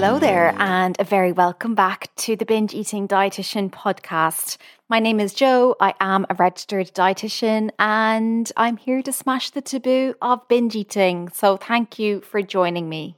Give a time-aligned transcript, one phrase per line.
[0.00, 4.56] Hello there, and a very welcome back to the Binge Eating Dietitian podcast.
[4.88, 5.74] My name is Jo.
[5.80, 11.30] I am a registered dietitian, and I'm here to smash the taboo of binge eating.
[11.30, 13.16] So, thank you for joining me.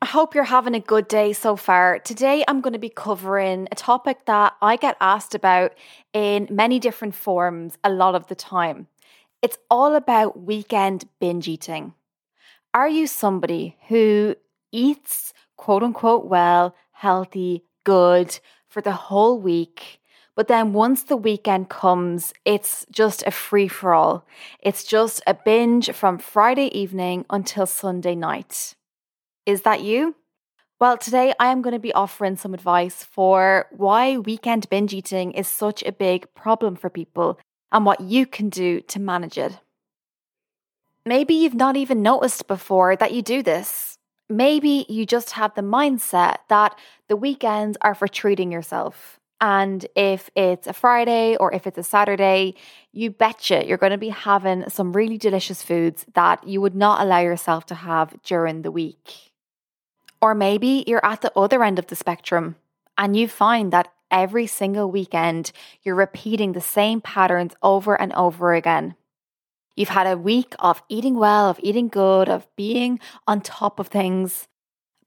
[0.00, 1.98] I hope you're having a good day so far.
[1.98, 5.72] Today, I'm going to be covering a topic that I get asked about
[6.12, 8.86] in many different forms a lot of the time.
[9.42, 11.94] It's all about weekend binge eating.
[12.72, 14.36] Are you somebody who
[14.70, 20.00] eats quote unquote well, healthy, good for the whole week?
[20.34, 24.24] But then once the weekend comes, it's just a free for all.
[24.60, 28.76] It's just a binge from Friday evening until Sunday night.
[29.44, 30.14] Is that you?
[30.80, 35.32] Well, today I am going to be offering some advice for why weekend binge eating
[35.32, 37.40] is such a big problem for people
[37.72, 39.58] and what you can do to manage it.
[41.04, 43.97] Maybe you've not even noticed before that you do this.
[44.28, 49.18] Maybe you just have the mindset that the weekends are for treating yourself.
[49.40, 52.54] And if it's a Friday or if it's a Saturday,
[52.92, 57.00] you betcha you're going to be having some really delicious foods that you would not
[57.00, 59.32] allow yourself to have during the week.
[60.20, 62.56] Or maybe you're at the other end of the spectrum
[62.96, 68.54] and you find that every single weekend you're repeating the same patterns over and over
[68.54, 68.96] again.
[69.78, 72.98] You've had a week of eating well, of eating good, of being
[73.28, 74.48] on top of things.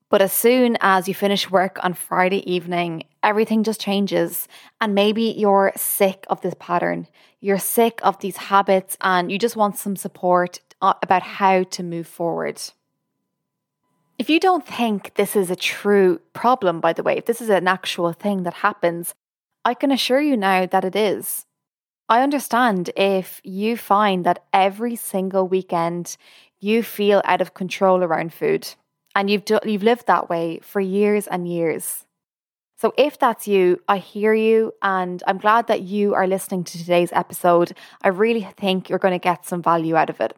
[0.09, 4.47] But as soon as you finish work on Friday evening, everything just changes.
[4.79, 7.09] And maybe you're sick of this pattern.
[7.41, 11.83] You're sick of these habits and you just want some support uh, about how to
[11.83, 12.61] move forward.
[14.17, 17.49] If you don't think this is a true problem, by the way, if this is
[17.49, 19.15] an actual thing that happens,
[19.65, 21.45] I can assure you now that it is.
[22.11, 26.17] I understand if you find that every single weekend
[26.59, 28.67] you feel out of control around food
[29.15, 32.05] and you've do, you've lived that way for years and years.
[32.75, 36.77] So if that's you, I hear you and I'm glad that you are listening to
[36.77, 37.77] today's episode.
[38.01, 40.35] I really think you're going to get some value out of it.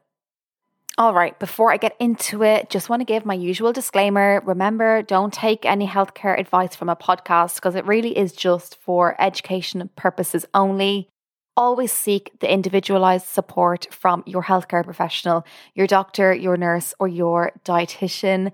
[0.99, 4.43] All right, before I get into it, just want to give my usual disclaimer.
[4.45, 9.19] Remember, don't take any healthcare advice from a podcast because it really is just for
[9.19, 11.09] education purposes only.
[11.55, 17.51] Always seek the individualized support from your healthcare professional, your doctor, your nurse, or your
[17.63, 18.51] dietitian.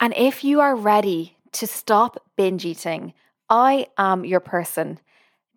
[0.00, 3.12] And if you are ready to stop binge eating,
[3.50, 4.98] I am your person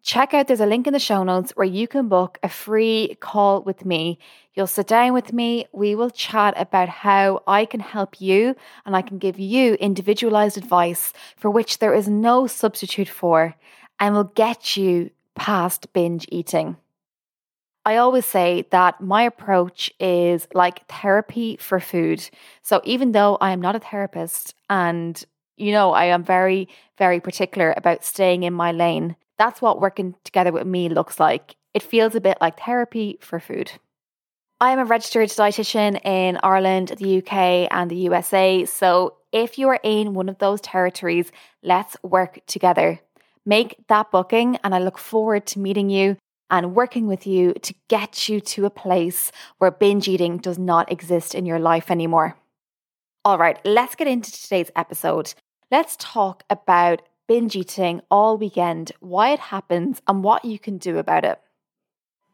[0.07, 3.17] check out there's a link in the show notes where you can book a free
[3.19, 4.17] call with me.
[4.53, 8.55] You'll sit down with me, we will chat about how I can help you
[8.85, 13.55] and I can give you individualized advice for which there is no substitute for
[13.99, 16.77] and will get you past binge eating.
[17.85, 22.29] I always say that my approach is like therapy for food.
[22.61, 25.23] So even though I am not a therapist and
[25.57, 29.15] you know, I am very, very particular about staying in my lane.
[29.37, 31.55] That's what working together with me looks like.
[31.73, 33.71] It feels a bit like therapy for food.
[34.59, 38.65] I am a registered dietitian in Ireland, the UK, and the USA.
[38.65, 41.31] So if you are in one of those territories,
[41.61, 42.99] let's work together.
[43.47, 46.17] Make that booking, and I look forward to meeting you
[46.49, 50.91] and working with you to get you to a place where binge eating does not
[50.91, 52.37] exist in your life anymore.
[53.23, 55.33] All right, let's get into today's episode.
[55.71, 60.97] Let's talk about binge eating all weekend, why it happens, and what you can do
[60.97, 61.39] about it.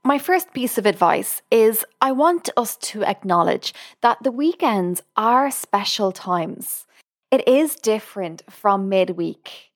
[0.03, 5.51] My first piece of advice is I want us to acknowledge that the weekends are
[5.51, 6.87] special times.
[7.29, 9.72] It is different from midweek.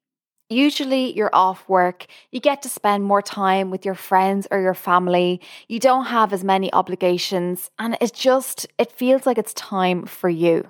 [0.50, 4.74] Usually, you're off work, you get to spend more time with your friends or your
[4.74, 10.06] family, you don't have as many obligations, and it just it feels like it's time
[10.06, 10.70] for you.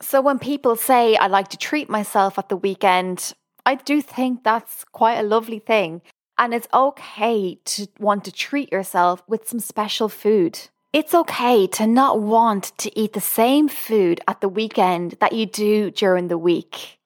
[0.00, 3.34] So when people say I like to treat myself at the weekend,
[3.66, 6.02] I do think that's quite a lovely thing.
[6.38, 10.58] And it's okay to want to treat yourself with some special food.
[10.92, 15.46] It's okay to not want to eat the same food at the weekend that you
[15.46, 16.99] do during the week.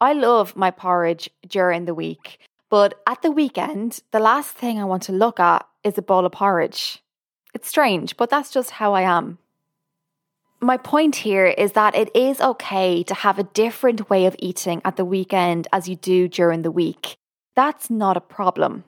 [0.00, 2.38] I love my porridge during the week,
[2.68, 6.24] but at the weekend, the last thing I want to look at is a bowl
[6.24, 7.02] of porridge.
[7.54, 9.38] It's strange, but that's just how I am
[10.60, 14.82] my point here is that it is okay to have a different way of eating
[14.84, 17.16] at the weekend as you do during the week.
[17.56, 18.84] That's not a problem.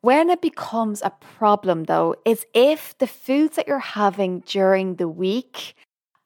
[0.00, 5.08] When it becomes a problem, though, is if the foods that you're having during the
[5.08, 5.74] week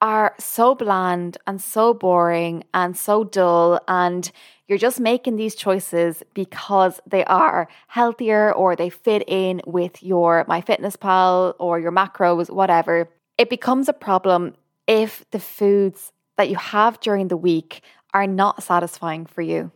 [0.03, 4.31] are so bland and so boring and so dull, and
[4.69, 10.45] you're just making these choices because they are healthier or they fit in with your
[10.45, 13.09] MyFitnessPal or your macros, whatever
[13.39, 14.55] it becomes a problem
[14.87, 17.83] if the foods that you have during the week
[18.15, 19.71] are not satisfying for you.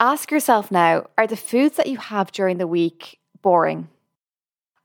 [0.00, 3.88] Ask yourself now are the foods that you have during the week boring?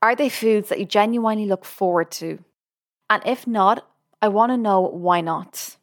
[0.02, 2.38] Are they foods that you genuinely look forward to?
[3.08, 3.86] And if not,
[4.22, 5.76] I want to know why not.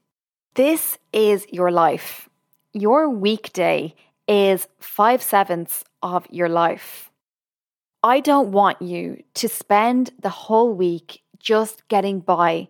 [0.53, 2.29] This is your life.
[2.71, 3.95] Your weekday
[4.27, 7.09] is five sevenths of your life.
[8.03, 12.67] I don't want you to spend the whole week just getting by,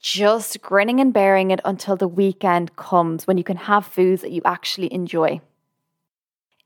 [0.00, 4.32] just grinning and bearing it until the weekend comes when you can have foods that
[4.32, 5.42] you actually enjoy.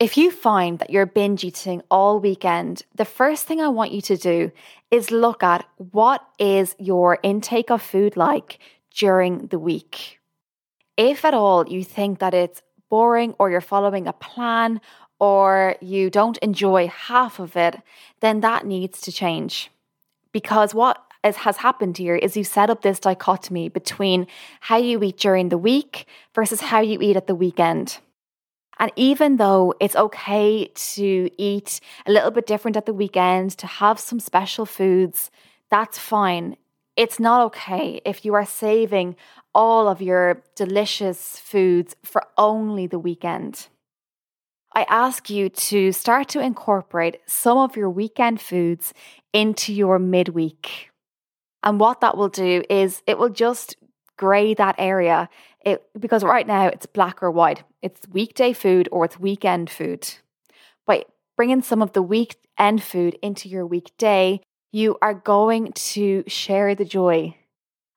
[0.05, 4.03] If you find that you're binge eating all weekend, the first thing I want you
[4.03, 4.53] to do
[4.91, 8.59] is look at what is your intake of food like
[8.95, 10.21] during the week.
[10.99, 12.61] If at all you think that it's
[12.91, 14.83] boring or you're following a plan
[15.21, 17.81] or you don't enjoy half of it,
[18.21, 19.71] then that needs to change.
[20.33, 24.27] Because what has happened here is you set up this dichotomy between
[24.61, 28.01] how you eat during the week versus how you eat at the weekend.
[28.79, 33.67] And even though it's okay to eat a little bit different at the weekend, to
[33.67, 35.31] have some special foods,
[35.71, 36.56] that's fine.
[36.97, 39.17] It's not okay if you are saving
[39.55, 43.69] all of your delicious foods for only the weekend.
[44.77, 48.93] I ask you to start to incorporate some of your weekend foods
[49.32, 50.91] into your midweek.
[51.62, 53.77] And what that will do is it will just
[54.17, 55.29] grey that area
[55.65, 57.63] it, because right now it's black or white.
[57.83, 60.15] It's weekday food or it's weekend food.
[60.87, 61.05] By
[61.37, 64.41] bringing some of the weekend food into your weekday,
[64.73, 67.37] you are going to share the joy.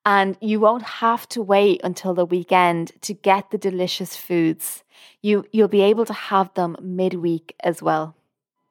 [0.05, 4.83] And you won't have to wait until the weekend to get the delicious foods.
[5.21, 8.15] You, you'll be able to have them midweek as well.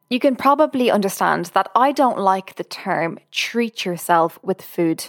[0.09, 5.07] You can probably understand that I don't like the term treat yourself with food.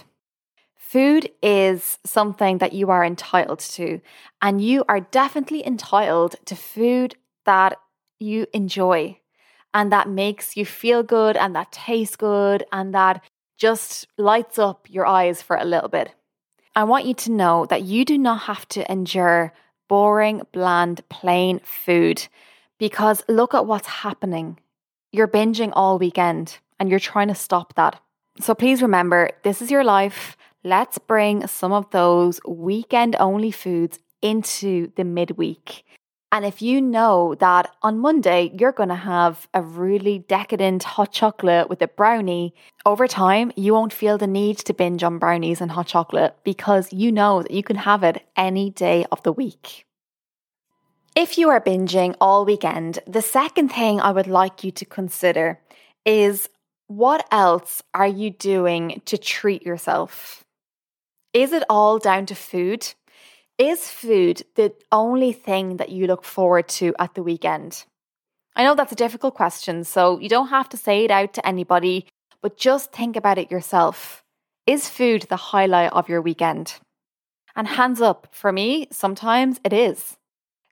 [0.88, 4.00] Food is something that you are entitled to,
[4.40, 7.14] and you are definitely entitled to food
[7.44, 7.78] that
[8.18, 9.20] you enjoy
[9.74, 13.22] and that makes you feel good and that tastes good and that
[13.58, 16.14] just lights up your eyes for a little bit.
[16.74, 19.52] I want you to know that you do not have to endure
[19.88, 22.28] boring, bland, plain food
[22.78, 24.58] because look at what's happening.
[25.12, 28.00] You're binging all weekend and you're trying to stop that.
[28.40, 33.98] So please remember this is your life let's bring some of those weekend only foods
[34.22, 35.84] into the midweek.
[36.30, 41.10] And if you know that on Monday you're going to have a really decadent hot
[41.10, 45.62] chocolate with a brownie, over time you won't feel the need to binge on brownies
[45.62, 49.32] and hot chocolate because you know that you can have it any day of the
[49.32, 49.86] week.
[51.16, 55.58] If you are binging all weekend, the second thing I would like you to consider
[56.04, 56.48] is
[56.88, 60.44] what else are you doing to treat yourself?
[61.38, 62.94] Is it all down to food?
[63.58, 67.84] Is food the only thing that you look forward to at the weekend?
[68.56, 71.46] I know that's a difficult question, so you don't have to say it out to
[71.46, 72.08] anybody,
[72.42, 74.24] but just think about it yourself.
[74.66, 76.80] Is food the highlight of your weekend?
[77.54, 80.16] And hands up, for me, sometimes it is,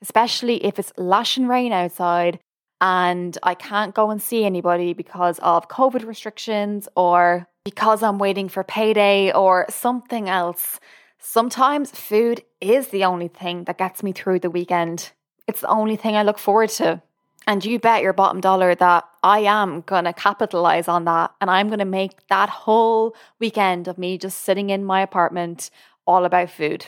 [0.02, 2.40] especially if it's lashing rain outside
[2.80, 8.48] and I can't go and see anybody because of COVID restrictions or because I'm waiting
[8.48, 10.78] for payday or something else.
[11.18, 15.12] Sometimes food is the only thing that gets me through the weekend.
[15.46, 17.02] It's the only thing I look forward to.
[17.48, 21.32] And you bet your bottom dollar that I am going to capitalize on that.
[21.40, 25.70] And I'm going to make that whole weekend of me just sitting in my apartment
[26.06, 26.86] all about food.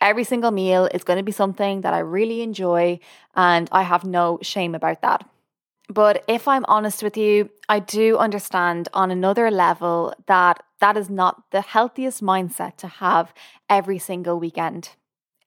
[0.00, 3.00] Every single meal is going to be something that I really enjoy.
[3.34, 5.28] And I have no shame about that.
[5.88, 11.08] But if I'm honest with you, I do understand on another level that that is
[11.08, 13.32] not the healthiest mindset to have
[13.68, 14.90] every single weekend.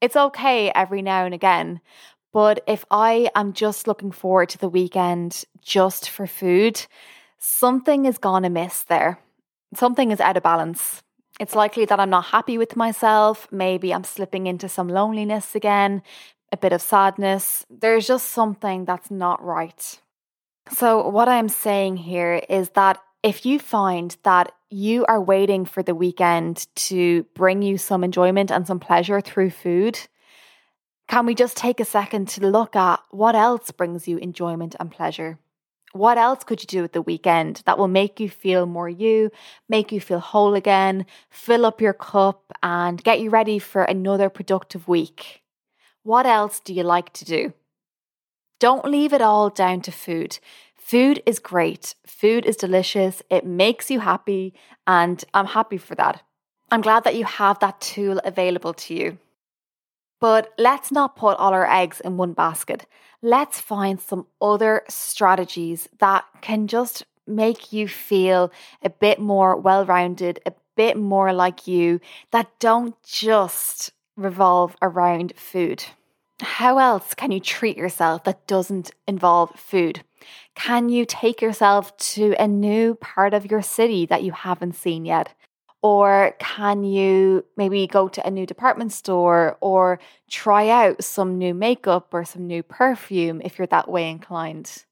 [0.02, 1.80] It's okay every now and again,
[2.34, 6.86] but if I am just looking forward to the weekend just for food,
[7.38, 9.20] something is gone amiss there.
[9.76, 11.04] Something is out of balance.
[11.42, 13.48] It's likely that I'm not happy with myself.
[13.52, 16.04] Maybe I'm slipping into some loneliness again,
[16.52, 17.66] a bit of sadness.
[17.68, 20.00] There's just something that's not right.
[20.70, 25.82] So, what I'm saying here is that if you find that you are waiting for
[25.82, 29.98] the weekend to bring you some enjoyment and some pleasure through food,
[31.08, 34.92] can we just take a second to look at what else brings you enjoyment and
[34.92, 35.40] pleasure?
[35.94, 39.30] What else could you do at the weekend that will make you feel more you,
[39.68, 44.30] make you feel whole again, fill up your cup, and get you ready for another
[44.30, 45.42] productive week?
[46.04, 47.54] What else do you like to do?
[48.60, 50.40] Don't leave it all down to food.
[50.76, 51.96] Food is great.
[52.06, 53.22] Food is delicious.
[53.30, 54.54] It makes you happy.
[54.88, 56.22] And I'm happy for that.
[56.70, 59.18] I'm glad that you have that tool available to you.
[60.22, 62.86] But let's not put all our eggs in one basket.
[63.22, 68.52] Let's find some other strategies that can just make you feel
[68.84, 72.00] a bit more well rounded, a bit more like you,
[72.32, 75.84] that don't just revolve around food.
[76.42, 80.04] How else can you treat yourself that doesn't involve food?
[80.56, 85.06] Can you take yourself to a new part of your city that you haven't seen
[85.06, 85.34] yet?
[85.82, 91.54] Or can you maybe go to a new department store or try out some new
[91.54, 94.86] makeup or some new perfume if you're that way inclined?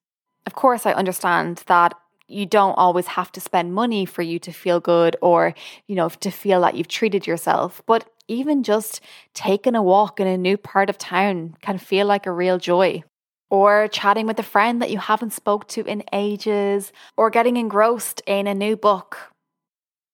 [0.48, 1.94] Of course, I understand that
[2.28, 5.54] you don't always have to spend money for you to feel good or,
[5.88, 7.82] you know, to feel that you've treated yourself.
[7.86, 9.02] But even just
[9.34, 13.04] taking a walk in a new part of town can feel like a real joy.
[13.52, 18.22] Or chatting with a friend that you haven't spoke to in ages, or getting engrossed
[18.28, 19.32] in a new book.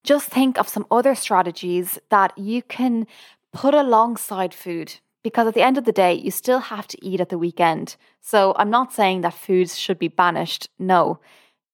[0.06, 3.08] Just think of some other strategies that you can
[3.52, 7.20] put alongside food because at the end of the day, you still have to eat
[7.20, 7.96] at the weekend.
[8.20, 10.68] So I'm not saying that foods should be banished.
[10.78, 11.18] No.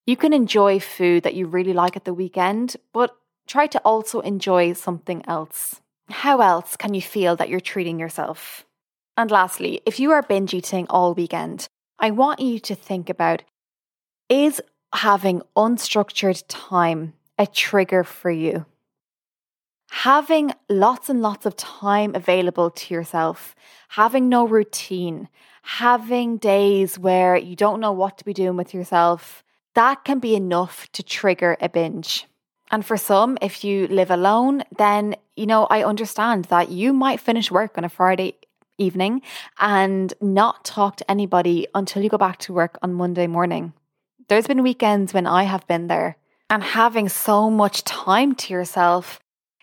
[0.07, 4.21] You can enjoy food that you really like at the weekend, but try to also
[4.21, 5.81] enjoy something else.
[6.09, 8.65] How else can you feel that you're treating yourself?
[9.15, 11.67] And lastly, if you are binge eating all weekend,
[11.99, 13.43] I want you to think about
[14.27, 14.59] is
[14.91, 17.13] having unstructured time
[17.43, 18.65] a trigger for you?
[19.91, 23.53] Having lots and lots of time available to yourself,
[23.89, 25.27] having no routine,
[25.61, 29.43] having days where you don't know what to be doing with yourself,
[29.75, 32.25] that can be enough to trigger a binge.
[32.71, 37.19] And for some, if you live alone, then, you know, I understand that you might
[37.19, 38.35] finish work on a Friday
[38.77, 39.21] evening
[39.59, 43.73] and not talk to anybody until you go back to work on Monday morning.
[44.27, 46.17] There's been weekends when I have been there,
[46.49, 49.19] and having so much time to yourself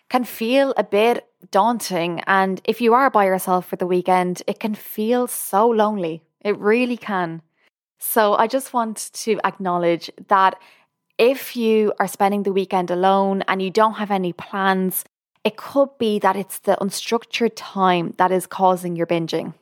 [0.09, 2.21] can feel a bit daunting.
[2.27, 6.21] And if you are by yourself for the weekend, it can feel so lonely.
[6.41, 7.41] It really can.
[7.97, 10.59] So I just want to acknowledge that
[11.17, 15.05] if you are spending the weekend alone and you don't have any plans,
[15.43, 19.53] it could be that it's the unstructured time that is causing your binging.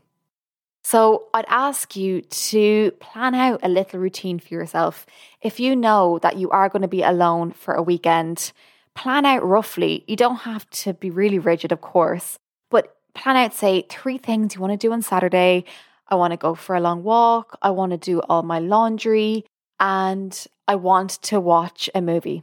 [0.90, 5.06] So I'd ask you to plan out a little routine for yourself.
[5.40, 8.52] If you know that you are going to be alone for a weekend,
[8.96, 10.04] plan out roughly.
[10.08, 12.40] You don't have to be really rigid, of course,
[12.72, 15.64] but plan out, say, three things you want to do on Saturday,
[16.08, 17.56] I want to go for a long walk.
[17.62, 19.46] I want to do all my laundry
[19.80, 20.34] and
[20.68, 22.42] I want to watch a movie.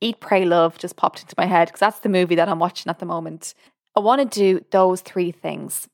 [0.00, 2.90] Eat, Pray, Love just popped into my head because that's the movie that I'm watching
[2.90, 3.54] at the moment.
[3.94, 5.86] I want to do those three things.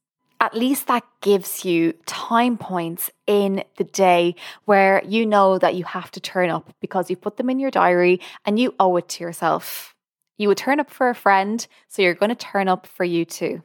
[0.42, 4.34] At least that gives you time points in the day
[4.66, 7.70] where you know that you have to turn up because you put them in your
[7.70, 9.94] diary and you owe it to yourself.
[10.36, 13.24] You would turn up for a friend, so you're going to turn up for you
[13.24, 13.62] too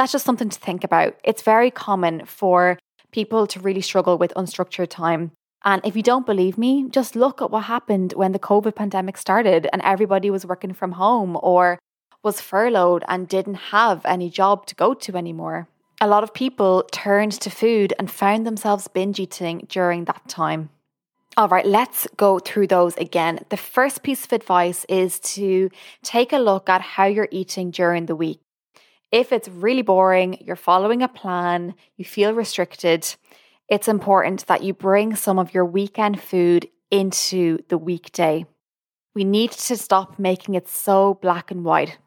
[0.00, 1.14] that's just something to think about.
[1.24, 2.78] It's very common for
[3.12, 5.32] people to really struggle with unstructured time.
[5.62, 9.18] And if you don't believe me, just look at what happened when the COVID pandemic
[9.18, 11.78] started and everybody was working from home or
[12.22, 15.68] was furloughed and didn't have any job to go to anymore.
[16.00, 20.70] A lot of people turned to food and found themselves binge eating during that time.
[21.36, 23.44] All right, let's go through those again.
[23.50, 25.70] The first piece of advice is to
[26.02, 28.40] take a look at how you're eating during the week.
[29.12, 33.14] If it's really boring, you're following a plan, you feel restricted,
[33.68, 38.44] it's important that you bring some of your weekend food into the weekday.
[39.14, 41.98] We need to stop making it so black and white.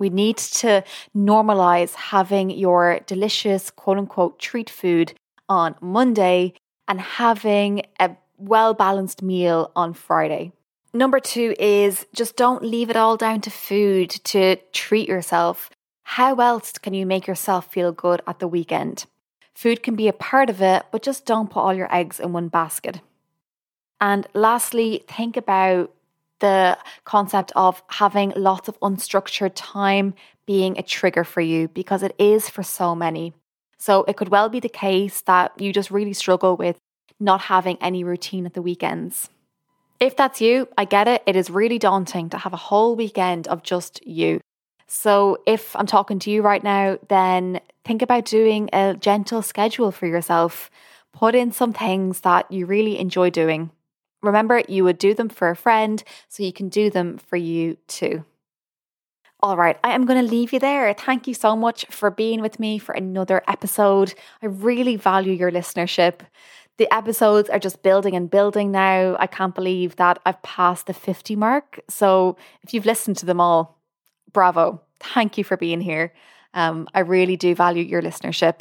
[0.00, 0.82] We need to
[1.16, 5.12] normalize having your delicious quote unquote treat food
[5.48, 6.54] on Monday
[6.88, 10.52] and having a well balanced meal on Friday.
[10.92, 15.70] Number two is just don't leave it all down to food to treat yourself.
[16.02, 19.06] How else can you make yourself feel good at the weekend?
[19.54, 22.32] Food can be a part of it, but just don't put all your eggs in
[22.32, 23.00] one basket.
[24.00, 25.92] And lastly, think about
[26.40, 30.14] the concept of having lots of unstructured time
[30.46, 33.32] being a trigger for you because it is for so many.
[33.78, 36.78] So it could well be the case that you just really struggle with
[37.18, 39.30] not having any routine at the weekends.
[40.00, 41.22] If that's you, I get it.
[41.26, 44.40] It is really daunting to have a whole weekend of just you.
[44.86, 49.92] So if I'm talking to you right now, then think about doing a gentle schedule
[49.92, 50.70] for yourself.
[51.12, 53.70] Put in some things that you really enjoy doing.
[54.22, 57.76] Remember, you would do them for a friend, so you can do them for you
[57.86, 58.24] too.
[59.42, 60.92] All right, I am going to leave you there.
[60.92, 64.12] Thank you so much for being with me for another episode.
[64.42, 66.20] I really value your listenership.
[66.76, 69.16] The episodes are just building and building now.
[69.18, 71.80] I can't believe that I've passed the 50 mark.
[71.88, 73.78] So if you've listened to them all,
[74.32, 74.82] bravo.
[74.98, 76.12] Thank you for being here.
[76.52, 78.60] Um, I really do value your listenership.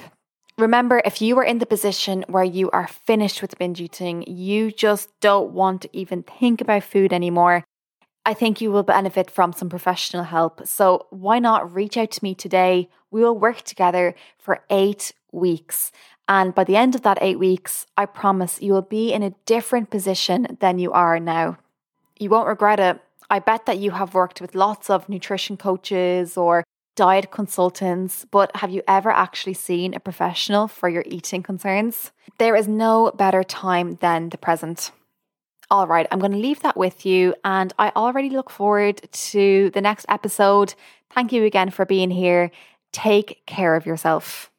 [0.60, 4.74] Remember, if you are in the position where you are finished with binge eating, you
[4.74, 7.64] just don't want to even think about food anymore,
[8.26, 10.68] I think you will benefit from some professional help.
[10.68, 12.90] So why not reach out to me today?
[13.10, 15.94] We will work together for eight weeks.
[16.28, 19.34] And by the end of that eight weeks, I promise you will be in a
[19.46, 21.58] different position than you are now.
[22.20, 23.00] You won't regret it.
[23.30, 26.66] I bet that you have worked with lots of nutrition coaches or
[27.00, 32.12] diet consultants, but have you ever actually seen a professional for your eating concerns?
[32.40, 34.92] There is no better time than the present.
[35.72, 39.02] All right, I'm going to leave that with you, and I already look forward
[39.32, 40.74] to the next episode.
[41.10, 42.52] Thank you again for being here.
[42.92, 44.52] Take care of yourself.